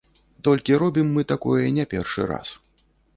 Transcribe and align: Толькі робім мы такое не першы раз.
Толькі 0.45 0.79
робім 0.83 1.11
мы 1.17 1.25
такое 1.33 1.67
не 1.77 1.85
першы 1.91 2.25
раз. 2.33 2.55